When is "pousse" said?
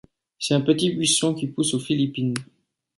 1.45-1.75